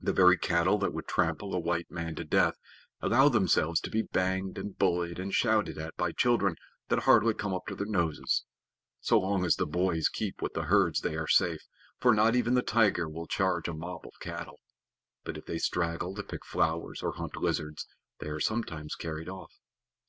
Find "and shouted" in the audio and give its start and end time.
5.18-5.76